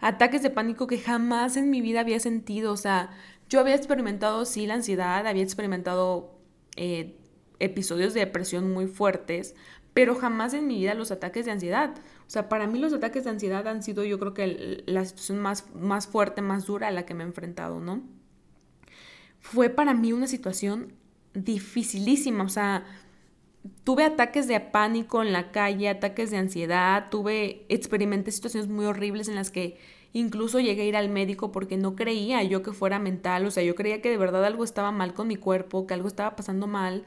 Ataques 0.00 0.42
de 0.42 0.50
pánico 0.50 0.86
que 0.86 0.98
jamás 0.98 1.56
en 1.56 1.70
mi 1.70 1.80
vida 1.80 2.00
había 2.00 2.20
sentido. 2.20 2.72
O 2.72 2.76
sea, 2.76 3.10
yo 3.48 3.60
había 3.60 3.74
experimentado, 3.74 4.44
sí, 4.44 4.66
la 4.66 4.74
ansiedad, 4.74 5.26
había 5.26 5.42
experimentado 5.42 6.38
eh, 6.76 7.16
episodios 7.58 8.14
de 8.14 8.20
depresión 8.20 8.72
muy 8.72 8.86
fuertes, 8.86 9.54
pero 9.94 10.14
jamás 10.14 10.52
en 10.52 10.66
mi 10.66 10.78
vida 10.78 10.94
los 10.94 11.10
ataques 11.10 11.46
de 11.46 11.52
ansiedad. 11.52 11.94
O 12.26 12.30
sea, 12.30 12.48
para 12.48 12.66
mí 12.66 12.78
los 12.78 12.92
ataques 12.92 13.24
de 13.24 13.30
ansiedad 13.30 13.66
han 13.66 13.82
sido 13.82 14.04
yo 14.04 14.18
creo 14.18 14.34
que 14.34 14.82
la 14.86 15.04
situación 15.04 15.38
más, 15.38 15.74
más 15.74 16.06
fuerte, 16.06 16.42
más 16.42 16.66
dura 16.66 16.88
a 16.88 16.90
la 16.90 17.06
que 17.06 17.14
me 17.14 17.24
he 17.24 17.26
enfrentado, 17.26 17.80
¿no? 17.80 18.02
Fue 19.40 19.70
para 19.70 19.94
mí 19.94 20.12
una 20.12 20.26
situación 20.26 20.92
dificilísima, 21.34 22.44
o 22.44 22.48
sea, 22.48 22.84
tuve 23.84 24.04
ataques 24.04 24.48
de 24.48 24.60
pánico 24.60 25.22
en 25.22 25.32
la 25.32 25.50
calle, 25.50 25.88
ataques 25.88 26.30
de 26.30 26.38
ansiedad, 26.38 27.08
tuve, 27.10 27.66
experimenté 27.68 28.30
situaciones 28.30 28.68
muy 28.68 28.86
horribles 28.86 29.28
en 29.28 29.34
las 29.34 29.50
que 29.50 29.78
incluso 30.12 30.60
llegué 30.60 30.82
a 30.82 30.86
ir 30.86 30.96
al 30.96 31.08
médico 31.08 31.52
porque 31.52 31.76
no 31.76 31.94
creía 31.96 32.42
yo 32.42 32.62
que 32.62 32.72
fuera 32.72 32.98
mental, 32.98 33.44
o 33.46 33.50
sea, 33.50 33.62
yo 33.62 33.74
creía 33.74 34.00
que 34.00 34.10
de 34.10 34.16
verdad 34.16 34.44
algo 34.44 34.64
estaba 34.64 34.90
mal 34.92 35.14
con 35.14 35.28
mi 35.28 35.36
cuerpo, 35.36 35.86
que 35.86 35.94
algo 35.94 36.08
estaba 36.08 36.36
pasando 36.36 36.66
mal. 36.66 37.04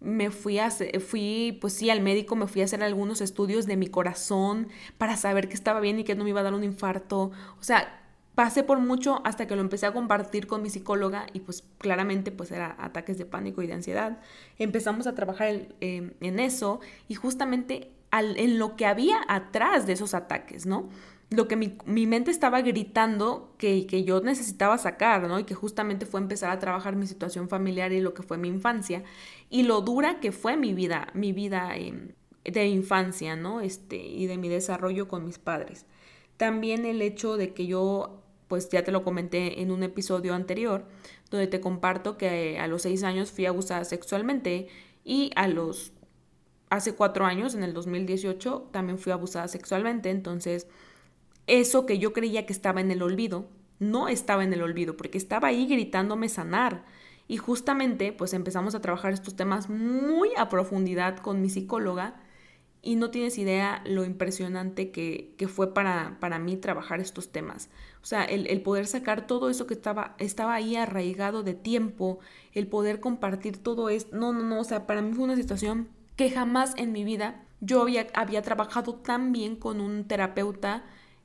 Me 0.00 0.30
fui 0.30 0.58
a, 0.58 0.70
fui, 0.70 1.58
pues 1.60 1.74
sí, 1.74 1.90
al 1.90 2.00
médico, 2.00 2.34
me 2.34 2.46
fui 2.46 2.62
a 2.62 2.64
hacer 2.64 2.82
algunos 2.82 3.20
estudios 3.20 3.66
de 3.66 3.76
mi 3.76 3.86
corazón 3.86 4.68
para 4.96 5.16
saber 5.18 5.48
que 5.48 5.54
estaba 5.54 5.80
bien 5.80 5.98
y 5.98 6.04
que 6.04 6.14
no 6.14 6.24
me 6.24 6.30
iba 6.30 6.40
a 6.40 6.42
dar 6.42 6.54
un 6.54 6.64
infarto. 6.64 7.32
O 7.60 7.62
sea, 7.62 7.99
pasé 8.40 8.62
por 8.62 8.78
mucho 8.78 9.20
hasta 9.26 9.46
que 9.46 9.54
lo 9.54 9.60
empecé 9.60 9.84
a 9.84 9.92
compartir 9.92 10.46
con 10.46 10.62
mi 10.62 10.70
psicóloga 10.70 11.26
y 11.34 11.40
pues 11.40 11.62
claramente 11.76 12.32
pues 12.32 12.50
era 12.50 12.74
ataques 12.78 13.18
de 13.18 13.26
pánico 13.26 13.60
y 13.60 13.66
de 13.66 13.74
ansiedad. 13.74 14.18
Empezamos 14.58 15.06
a 15.06 15.14
trabajar 15.14 15.68
en, 15.80 16.40
eso 16.40 16.80
y 17.06 17.16
justamente 17.16 17.90
en 18.10 18.58
lo 18.58 18.76
que 18.76 18.86
había 18.86 19.18
atrás 19.28 19.86
de 19.86 19.92
esos 19.92 20.14
ataques, 20.14 20.64
¿no? 20.64 20.88
Lo 21.28 21.48
que 21.48 21.56
mi, 21.56 22.06
mente 22.06 22.30
estaba 22.30 22.62
gritando 22.62 23.54
que, 23.58 23.86
que, 23.86 24.04
yo 24.04 24.22
necesitaba 24.22 24.78
sacar, 24.78 25.28
¿no? 25.28 25.38
Y 25.38 25.44
que 25.44 25.54
justamente 25.54 26.06
fue 26.06 26.18
empezar 26.18 26.48
a 26.48 26.58
trabajar 26.58 26.96
mi 26.96 27.06
situación 27.06 27.50
familiar 27.50 27.92
y 27.92 28.00
lo 28.00 28.14
que 28.14 28.22
fue 28.22 28.38
mi 28.38 28.48
infancia 28.48 29.02
y 29.50 29.64
lo 29.64 29.82
dura 29.82 30.18
que 30.18 30.32
fue 30.32 30.56
mi 30.56 30.72
vida, 30.72 31.08
mi 31.12 31.32
vida 31.32 31.76
em, 31.76 32.12
de 32.44 32.68
infancia, 32.68 33.36
¿no? 33.36 33.60
Este, 33.60 33.98
y 33.98 34.24
de 34.24 34.38
mi 34.38 34.48
desarrollo 34.48 35.08
con 35.08 35.26
mis 35.26 35.38
padres. 35.38 35.84
También 36.38 36.86
el 36.86 37.02
hecho 37.02 37.36
de 37.36 37.52
que 37.52 37.66
yo 37.66 38.19
pues 38.50 38.68
ya 38.68 38.82
te 38.82 38.90
lo 38.90 39.04
comenté 39.04 39.62
en 39.62 39.70
un 39.70 39.84
episodio 39.84 40.34
anterior, 40.34 40.84
donde 41.30 41.46
te 41.46 41.60
comparto 41.60 42.18
que 42.18 42.58
a 42.58 42.66
los 42.66 42.82
seis 42.82 43.04
años 43.04 43.30
fui 43.30 43.46
abusada 43.46 43.84
sexualmente 43.84 44.66
y 45.04 45.30
a 45.36 45.46
los, 45.46 45.92
hace 46.68 46.96
cuatro 46.96 47.26
años, 47.26 47.54
en 47.54 47.62
el 47.62 47.72
2018, 47.72 48.70
también 48.72 48.98
fui 48.98 49.12
abusada 49.12 49.46
sexualmente. 49.46 50.10
Entonces, 50.10 50.66
eso 51.46 51.86
que 51.86 52.00
yo 52.00 52.12
creía 52.12 52.44
que 52.44 52.52
estaba 52.52 52.80
en 52.80 52.90
el 52.90 53.02
olvido, 53.02 53.46
no 53.78 54.08
estaba 54.08 54.42
en 54.42 54.52
el 54.52 54.62
olvido, 54.62 54.96
porque 54.96 55.16
estaba 55.16 55.46
ahí 55.46 55.68
gritándome 55.68 56.28
sanar. 56.28 56.84
Y 57.28 57.36
justamente, 57.36 58.12
pues 58.12 58.34
empezamos 58.34 58.74
a 58.74 58.80
trabajar 58.80 59.12
estos 59.12 59.36
temas 59.36 59.70
muy 59.70 60.30
a 60.36 60.48
profundidad 60.48 61.18
con 61.18 61.40
mi 61.40 61.50
psicóloga 61.50 62.19
y 62.82 62.96
no 62.96 63.10
tienes 63.10 63.36
idea 63.36 63.82
lo 63.84 64.04
impresionante 64.04 64.90
que, 64.90 65.34
fue 65.48 65.74
para, 65.74 66.16
para, 66.18 66.38
mí 66.38 66.56
trabajar 66.56 67.00
estos 67.00 67.30
temas. 67.30 67.68
O 68.02 68.06
sea, 68.06 68.24
el, 68.24 68.60
poder 68.62 68.86
sacar 68.86 69.26
todo 69.26 69.50
eso 69.50 69.66
que 69.66 69.74
estaba, 69.74 70.14
estaba 70.18 70.54
ahí 70.54 70.76
arraigado 70.76 71.42
de 71.42 71.54
tiempo, 71.54 72.20
el 72.52 72.66
poder 72.66 73.00
compartir 73.00 73.58
todo 73.58 73.90
esto. 73.90 74.16
No, 74.16 74.32
no, 74.32 74.42
no, 74.42 74.60
o 74.60 74.64
sea, 74.64 74.86
para 74.86 75.02
mí 75.02 75.12
fue 75.12 75.24
una 75.24 75.36
situación 75.36 75.88
que 76.16 76.30
jamás 76.30 76.74
en 76.76 76.92
mi 76.92 77.04
vida 77.04 77.44
yo 77.60 77.82
había, 77.82 78.06
había 78.14 78.40
trabajado 78.42 78.94
tan 78.94 79.32
bien 79.32 79.56
con 79.56 79.80
un 79.80 80.04
terapeuta 80.04 80.84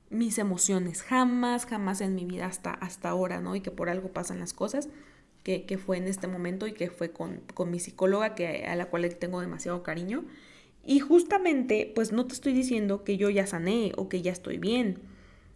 mis 0.10 0.38
emociones. 0.38 1.04
Jamás, 1.04 1.66
jamás 1.66 2.02
en 2.02 2.16
mi 2.16 2.26
vida 2.26 2.48
hasta, 2.48 2.72
hasta 2.72 3.10
ahora, 3.10 3.40
¿no? 3.40 3.56
Y 3.56 3.62
que 3.62 3.72
por 3.72 3.90
algo 3.90 4.10
pasan 4.10 4.40
las 4.40 4.54
cosas. 4.54 4.90
Que, 5.44 5.66
que 5.66 5.78
fue 5.78 5.98
en 5.98 6.08
este 6.08 6.28
momento 6.28 6.66
y 6.66 6.74
que 6.74 6.90
fue 6.90 7.12
con, 7.12 7.42
con 7.54 7.70
mi 7.70 7.80
psicóloga, 7.80 8.34
que, 8.34 8.66
a 8.66 8.76
la 8.76 8.88
cual 8.88 9.08
tengo 9.16 9.40
demasiado 9.42 9.84
cariño. 9.84 10.26
Y 10.86 11.00
justamente, 11.00 11.92
pues 11.96 12.12
no 12.12 12.26
te 12.26 12.34
estoy 12.34 12.54
diciendo 12.54 13.04
que 13.04 13.18
yo 13.18 13.30
ya 13.30 13.48
sané 13.48 13.92
o 13.98 14.08
que 14.08 14.22
ya 14.22 14.32
estoy 14.32 14.58
bien 14.60 15.00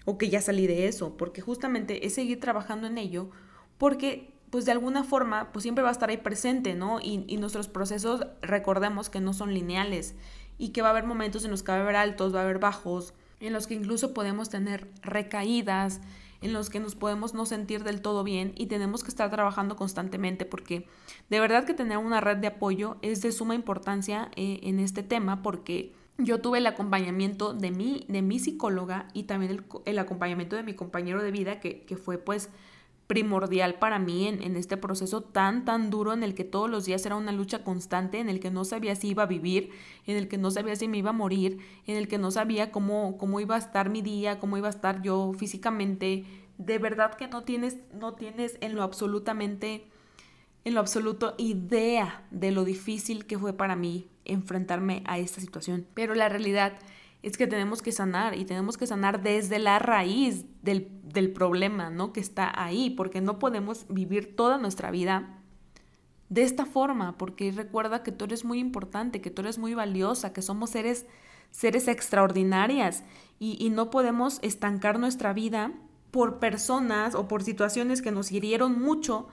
o 0.06 0.18
que 0.18 0.30
ya 0.30 0.42
salí 0.42 0.66
de 0.66 0.88
eso, 0.88 1.16
porque 1.18 1.42
justamente 1.42 2.08
es 2.08 2.16
seguir 2.16 2.40
trabajando 2.40 2.88
en 2.88 2.98
ello, 2.98 3.30
porque 3.78 4.32
pues 4.50 4.66
de 4.66 4.72
alguna 4.72 5.04
forma 5.04 5.52
pues 5.52 5.62
siempre 5.62 5.84
va 5.84 5.90
a 5.90 5.92
estar 5.92 6.10
ahí 6.10 6.18
presente, 6.18 6.74
¿no? 6.74 7.00
Y, 7.00 7.26
y 7.28 7.38
nuestros 7.38 7.68
procesos, 7.68 8.26
recordemos 8.42 9.10
que 9.10 9.20
no 9.20 9.34
son 9.34 9.54
lineales 9.54 10.16
y 10.58 10.70
que 10.70 10.82
va 10.82 10.88
a 10.88 10.92
haber 10.92 11.06
momentos 11.06 11.46
en 11.46 11.52
los 11.52 11.62
que 11.62 11.72
va 11.72 11.78
a 11.78 11.82
haber 11.82 11.96
altos, 11.96 12.34
va 12.34 12.40
a 12.40 12.44
haber 12.44 12.58
bajos, 12.58 13.14
en 13.40 13.54
los 13.54 13.68
que 13.68 13.76
incluso 13.76 14.14
podemos 14.14 14.50
tener 14.50 14.88
recaídas, 15.04 16.02
en 16.42 16.54
los 16.54 16.70
que 16.70 16.80
nos 16.80 16.96
podemos 16.96 17.34
no 17.34 17.46
sentir 17.46 17.84
del 17.84 18.02
todo 18.02 18.24
bien 18.24 18.54
y 18.56 18.68
tenemos 18.68 19.04
que 19.04 19.10
estar 19.10 19.30
trabajando 19.30 19.76
constantemente 19.76 20.46
porque 20.46 20.88
de 21.30 21.40
verdad 21.40 21.66
que 21.66 21.74
tener 21.74 21.98
una 21.98 22.22
red 22.22 22.38
de 22.38 22.48
apoyo 22.48 22.98
es 23.02 23.22
de 23.22 23.32
suma 23.32 23.56
importancia 23.56 24.32
eh, 24.36 24.60
en 24.64 24.80
este 24.80 25.04
tema 25.04 25.42
porque 25.42 25.94
yo 26.18 26.42
tuve 26.42 26.58
el 26.58 26.68
acompañamiento 26.68 27.54
de 27.54 27.72
mi, 27.72 28.06
de 28.10 28.22
mi 28.22 28.40
psicóloga 28.40 29.08
y 29.14 29.24
también 29.24 29.66
el, 29.86 30.00
acompañamiento 30.00 30.56
de 30.56 30.64
mi 30.64 30.74
compañero 30.74 31.24
de 31.24 31.32
vida 31.32 31.60
que, 31.60 31.84
que 31.84 31.96
fue 31.96 32.18
pues 32.18 32.50
primordial 33.10 33.80
para 33.80 33.98
mí 33.98 34.28
en, 34.28 34.44
en, 34.44 34.56
este 34.56 34.78
proceso 34.78 35.22
tan, 35.22 35.66
tan 35.66 35.90
duro 35.90 36.14
en 36.14 36.22
el 36.22 36.36
que 36.36 36.44
todos 36.44 36.70
los 36.70 36.86
días 36.86 37.04
era 37.08 37.16
una 37.16 37.32
lucha 37.32 37.64
constante, 37.64 38.20
en 38.20 38.30
el 38.30 38.40
que 38.40 38.52
no 38.52 38.66
sabía 38.66 38.96
si 38.96 39.08
iba 39.08 39.24
a 39.24 39.26
vivir, 39.26 39.72
en 40.06 40.16
el 40.16 40.28
que 40.28 40.38
no 40.38 40.52
sabía 40.52 40.76
si 40.76 40.88
me 40.88 41.00
iba 41.00 41.10
a 41.10 41.14
morir, 41.14 41.58
en 41.88 41.98
el 41.98 42.08
que 42.08 42.20
no 42.20 42.30
sabía 42.30 42.72
cómo, 42.72 43.18
cómo 43.18 43.40
iba 43.40 43.56
a 43.56 43.58
estar 43.58 43.90
mi 43.90 44.04
día, 44.04 44.40
cómo 44.40 44.60
iba 44.60 44.68
a 44.68 44.70
estar 44.70 45.02
yo 45.02 45.34
físicamente. 45.36 46.24
De 46.60 46.78
verdad 46.78 47.16
que 47.16 47.28
no 47.28 47.44
tienes, 47.44 47.78
no 47.96 48.14
tienes 48.14 48.60
en 48.62 48.76
lo 48.76 48.84
absolutamente, 48.84 49.88
en 50.64 50.76
lo 50.76 50.80
absoluto 50.80 51.34
idea 51.40 52.28
de 52.30 52.52
lo 52.52 52.64
difícil 52.64 53.26
que 53.26 53.40
fue 53.40 53.54
para 53.54 53.76
mí 53.76 54.08
enfrentarme 54.24 55.02
a 55.08 55.18
esta 55.18 55.42
situación. 55.42 55.88
Pero 55.96 56.14
la 56.14 56.30
realidad 56.30 56.74
es 57.22 57.38
que 57.38 57.48
tenemos 57.48 57.82
que 57.82 57.92
sanar 57.92 58.38
y 58.38 58.46
tenemos 58.46 58.78
que 58.78 58.88
sanar 58.88 59.22
desde 59.22 59.60
la 59.60 59.80
raíz 59.80 60.46
del, 60.62 60.90
del, 61.04 61.32
problema, 61.32 61.90
¿no? 61.90 62.14
Que 62.14 62.22
está 62.22 62.52
ahí, 62.62 62.90
porque 62.92 63.22
no 63.22 63.40
podemos 63.40 63.86
vivir 63.90 64.36
toda 64.36 64.58
nuestra 64.58 64.90
vida 64.90 65.38
de 66.30 66.44
esta 66.44 66.66
forma, 66.66 67.18
porque 67.18 67.52
recuerda 67.52 68.04
que 68.04 68.12
tú 68.12 68.26
eres 68.26 68.46
muy 68.46 68.60
importante, 68.60 69.20
que 69.20 69.32
tú 69.32 69.42
eres 69.42 69.58
muy 69.58 69.74
valiosa, 69.74 70.32
que 70.32 70.42
somos 70.42 70.70
seres, 70.70 71.08
seres 71.52 71.88
extraordinarias 71.88 73.04
y, 73.40 73.58
y 73.64 73.70
no 73.70 73.90
podemos 73.90 74.40
estancar 74.42 75.00
nuestra 75.00 75.34
vida 75.34 75.74
por 76.12 76.40
personas 76.40 77.16
o 77.16 77.28
por 77.28 77.44
situaciones 77.44 78.02
que 78.02 78.12
nos 78.12 78.32
hirieron 78.32 78.80
mucho 78.80 79.28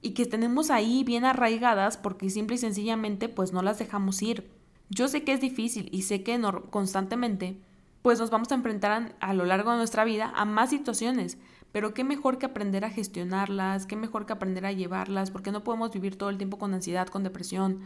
y 0.00 0.10
que 0.10 0.24
tenemos 0.24 0.70
ahí 0.70 1.04
bien 1.04 1.24
arraigadas 1.24 1.96
porque 1.96 2.30
simple 2.30 2.56
y 2.56 2.58
sencillamente 2.58 3.28
pues 3.28 3.52
no 3.52 3.62
las 3.62 3.78
dejamos 3.78 4.22
ir. 4.22 4.55
Yo 4.88 5.08
sé 5.08 5.24
que 5.24 5.32
es 5.32 5.40
difícil 5.40 5.88
y 5.92 6.02
sé 6.02 6.22
que 6.22 6.40
constantemente 6.70 7.58
pues 8.02 8.20
nos 8.20 8.30
vamos 8.30 8.52
a 8.52 8.54
enfrentar 8.54 9.16
a, 9.18 9.34
lo 9.34 9.44
largo 9.44 9.72
de 9.72 9.78
nuestra 9.78 10.04
vida 10.04 10.32
a 10.36 10.44
más 10.44 10.70
situaciones, 10.70 11.38
pero 11.72 11.92
qué 11.92 12.04
mejor 12.04 12.38
que 12.38 12.46
aprender 12.46 12.84
a 12.84 12.90
gestionarlas, 12.90 13.84
qué 13.84 13.96
mejor 13.96 14.26
que 14.26 14.32
aprender 14.32 14.64
a 14.64 14.70
llevarlas, 14.70 15.32
porque 15.32 15.50
no 15.50 15.64
podemos 15.64 15.92
vivir 15.92 16.16
todo 16.16 16.30
el 16.30 16.38
tiempo 16.38 16.56
con 16.56 16.72
ansiedad, 16.72 17.08
con 17.08 17.24
depresión, 17.24 17.80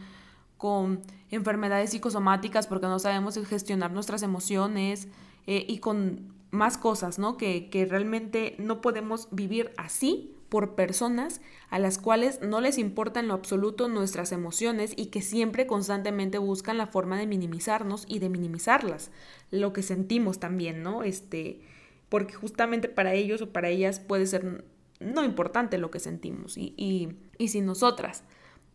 con 0.57 1.01
enfermedades 1.31 1.89
psicosomáticas, 1.89 2.67
porque 2.67 2.85
no 2.85 2.99
sabemos 2.99 3.33
gestionar 3.47 3.91
nuestras 3.93 4.21
emociones 4.21 5.07
eh, 5.47 5.65
y 5.67 5.79
con 5.79 6.31
más 6.51 6.77
cosas, 6.77 7.17
¿no? 7.17 7.35
Que, 7.35 7.71
que 7.71 7.85
realmente 7.85 8.55
no 8.59 8.79
podemos 8.79 9.27
vivir 9.31 9.71
así 9.75 10.35
por 10.51 10.75
personas 10.75 11.39
a 11.69 11.79
las 11.79 11.97
cuales 11.97 12.41
no 12.41 12.59
les 12.59 12.77
importa 12.77 13.21
en 13.21 13.29
lo 13.29 13.33
absoluto 13.33 13.87
nuestras 13.87 14.33
emociones 14.33 14.91
y 14.97 15.05
que 15.05 15.21
siempre 15.21 15.65
constantemente 15.65 16.39
buscan 16.39 16.77
la 16.77 16.87
forma 16.87 17.17
de 17.17 17.25
minimizarnos 17.25 18.03
y 18.09 18.19
de 18.19 18.27
minimizarlas, 18.27 19.11
lo 19.49 19.71
que 19.71 19.81
sentimos 19.81 20.41
también, 20.41 20.83
¿no? 20.83 21.03
Este, 21.03 21.61
porque 22.09 22.33
justamente 22.33 22.89
para 22.89 23.13
ellos 23.13 23.41
o 23.41 23.53
para 23.53 23.69
ellas 23.69 24.01
puede 24.01 24.25
ser 24.25 24.65
no 24.99 25.23
importante 25.23 25.77
lo 25.77 25.89
que 25.89 26.01
sentimos 26.01 26.57
y, 26.57 26.73
y, 26.75 27.15
y 27.37 27.47
si 27.47 27.61
nosotras 27.61 28.25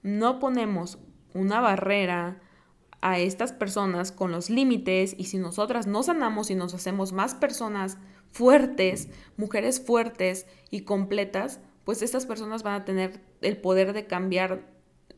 no 0.02 0.38
ponemos 0.38 0.98
una 1.34 1.60
barrera 1.60 2.40
a 3.06 3.20
estas 3.20 3.52
personas 3.52 4.10
con 4.10 4.32
los 4.32 4.50
límites 4.50 5.14
y 5.16 5.26
si 5.26 5.38
nosotras 5.38 5.86
no 5.86 6.02
sanamos 6.02 6.50
y 6.50 6.56
nos 6.56 6.74
hacemos 6.74 7.12
más 7.12 7.36
personas 7.36 7.98
fuertes, 8.32 9.08
mujeres 9.36 9.80
fuertes 9.80 10.46
y 10.70 10.80
completas, 10.80 11.60
pues 11.84 12.02
estas 12.02 12.26
personas 12.26 12.64
van 12.64 12.74
a 12.74 12.84
tener 12.84 13.20
el 13.42 13.58
poder 13.58 13.92
de 13.92 14.08
cambiar 14.08 14.66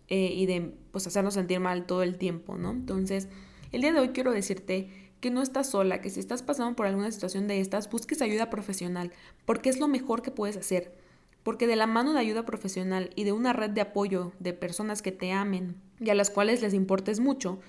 eh, 0.09 0.31
y 0.35 0.45
de 0.45 0.75
pues 0.93 1.07
hacernos 1.07 1.33
sentir 1.33 1.61
mal 1.61 1.87
todo 1.87 2.03
el 2.03 2.19
tiempo, 2.19 2.59
¿no? 2.59 2.73
Entonces, 2.73 3.29
el 3.73 3.81
día 3.81 3.95
de 3.95 4.01
hoy 4.01 4.11
quiero 4.11 4.33
decirte 4.33 4.91
que 5.23 5.31
no 5.31 5.41
estás 5.41 5.71
sola, 5.71 6.03
que 6.03 6.11
si 6.11 6.21
estás 6.21 6.43
pasando 6.43 6.77
por 6.77 6.85
alguna 6.85 7.11
situación 7.11 7.49
de 7.49 7.59
estas, 7.61 7.89
busques 7.89 8.21
ayuda 8.21 8.51
profesional, 8.51 9.13
porque 9.47 9.71
es 9.71 9.81
lo 9.81 9.89
mejor 9.89 10.21
que 10.21 10.31
puedes 10.31 10.59
hacer. 10.59 10.95
Porque 11.43 11.67
de 11.67 11.77
la 11.77 11.87
mano 11.87 12.13
de 12.13 12.21
ayuda 12.21 12.45
profesional 12.45 13.09
y 13.17 13.25
de 13.25 13.33
una 13.33 13.55
red 13.55 13.71
de 13.71 13.81
apoyo 13.81 14.33
de 14.41 14.53
personas 14.53 15.01
que 15.01 15.13
te 15.13 15.33
amen, 15.33 15.77
y 15.99 16.11
a 16.11 16.15
las 16.15 16.29
cuales 16.29 16.61
les 16.61 16.75
importes 16.75 17.19
mucho, 17.21 17.61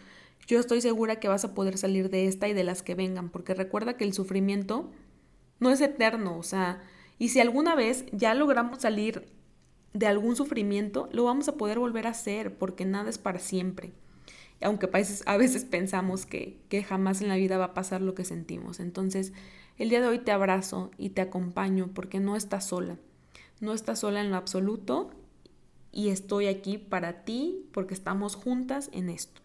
yo 0.47 0.59
estoy 0.59 0.81
segura 0.81 1.19
que 1.19 1.27
vas 1.27 1.45
a 1.45 1.53
poder 1.53 1.77
salir 1.77 2.09
de 2.09 2.27
esta 2.27 2.47
y 2.47 2.53
de 2.53 2.63
las 2.63 2.81
que 2.81 2.95
vengan, 2.95 3.29
porque 3.29 3.53
recuerda 3.53 3.97
que 3.97 4.03
el 4.03 4.13
sufrimiento 4.13 4.89
no 5.59 5.71
es 5.71 5.81
eterno, 5.81 6.37
o 6.37 6.43
sea, 6.43 6.81
y 7.17 7.29
si 7.29 7.39
alguna 7.39 7.75
vez 7.75 8.05
ya 8.11 8.33
logramos 8.33 8.81
salir 8.81 9.27
de 9.93 10.07
algún 10.07 10.35
sufrimiento, 10.35 11.09
lo 11.11 11.25
vamos 11.25 11.49
a 11.49 11.57
poder 11.57 11.79
volver 11.79 12.07
a 12.07 12.11
hacer, 12.11 12.57
porque 12.57 12.85
nada 12.85 13.09
es 13.09 13.17
para 13.17 13.39
siempre. 13.39 13.91
Aunque 14.61 14.89
a 15.25 15.37
veces, 15.37 15.65
pensamos 15.65 16.25
que, 16.25 16.59
que 16.69 16.83
jamás 16.83 17.21
en 17.21 17.29
la 17.29 17.37
vida 17.37 17.57
va 17.57 17.65
a 17.65 17.73
pasar 17.73 18.01
lo 18.01 18.13
que 18.13 18.25
sentimos. 18.25 18.79
Entonces, 18.79 19.31
el 19.77 19.89
día 19.89 20.01
de 20.01 20.07
hoy 20.07 20.19
te 20.19 20.31
abrazo 20.31 20.91
y 20.97 21.11
te 21.11 21.21
acompaño 21.21 21.89
porque 21.93 22.19
no 22.19 22.35
estás 22.35 22.67
sola. 22.67 22.97
No 23.61 23.73
estás 23.73 23.99
sola 23.99 24.21
en 24.21 24.31
lo 24.31 24.37
absoluto 24.37 25.11
y 25.91 26.09
estoy 26.09 26.47
aquí 26.47 26.77
para 26.77 27.23
ti 27.23 27.65
porque 27.71 27.93
estamos 27.93 28.35
juntas 28.35 28.89
en 28.91 29.09
esto. 29.09 29.41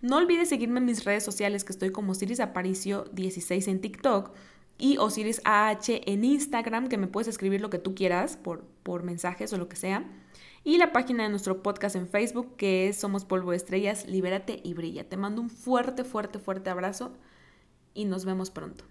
No 0.00 0.16
olvides 0.16 0.48
seguirme 0.48 0.80
en 0.80 0.86
mis 0.86 1.04
redes 1.04 1.24
sociales 1.24 1.64
que 1.64 1.72
estoy 1.72 1.90
como 1.90 2.12
Osiris 2.12 2.40
Aparicio 2.40 3.04
16 3.12 3.68
en 3.68 3.80
TikTok 3.80 4.32
y 4.78 4.96
Osiris 4.98 5.40
AH 5.44 6.02
en 6.06 6.24
Instagram, 6.24 6.88
que 6.88 6.98
me 6.98 7.06
puedes 7.06 7.28
escribir 7.28 7.60
lo 7.60 7.70
que 7.70 7.78
tú 7.78 7.94
quieras 7.94 8.36
por, 8.36 8.64
por 8.82 9.02
mensajes 9.02 9.52
o 9.52 9.58
lo 9.58 9.68
que 9.68 9.76
sea. 9.76 10.04
Y 10.64 10.78
la 10.78 10.92
página 10.92 11.24
de 11.24 11.28
nuestro 11.28 11.62
podcast 11.62 11.96
en 11.96 12.08
Facebook, 12.08 12.56
que 12.56 12.88
es 12.88 12.96
Somos 12.96 13.24
Polvo 13.24 13.52
Estrellas, 13.52 14.06
Libérate 14.06 14.60
y 14.62 14.74
Brilla. 14.74 15.08
Te 15.08 15.16
mando 15.16 15.40
un 15.42 15.50
fuerte, 15.50 16.04
fuerte, 16.04 16.38
fuerte 16.38 16.70
abrazo 16.70 17.12
y 17.94 18.04
nos 18.04 18.24
vemos 18.24 18.50
pronto. 18.50 18.84